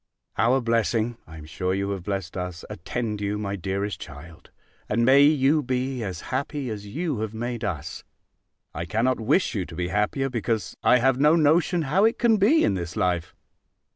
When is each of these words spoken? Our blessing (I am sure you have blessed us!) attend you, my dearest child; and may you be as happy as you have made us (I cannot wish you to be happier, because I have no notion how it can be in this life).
Our 0.35 0.61
blessing 0.61 1.17
(I 1.27 1.37
am 1.37 1.45
sure 1.45 1.75
you 1.75 1.91
have 1.91 2.01
blessed 2.01 2.35
us!) 2.35 2.65
attend 2.71 3.21
you, 3.21 3.37
my 3.37 3.55
dearest 3.55 4.01
child; 4.01 4.49
and 4.89 5.05
may 5.05 5.21
you 5.21 5.61
be 5.61 6.03
as 6.03 6.21
happy 6.33 6.71
as 6.71 6.87
you 6.87 7.19
have 7.19 7.35
made 7.35 7.63
us 7.63 8.03
(I 8.73 8.85
cannot 8.85 9.19
wish 9.19 9.53
you 9.53 9.63
to 9.67 9.75
be 9.75 9.89
happier, 9.89 10.27
because 10.31 10.75
I 10.81 10.97
have 10.97 11.19
no 11.19 11.35
notion 11.35 11.83
how 11.83 12.03
it 12.05 12.17
can 12.17 12.37
be 12.37 12.63
in 12.63 12.73
this 12.73 12.95
life). 12.95 13.35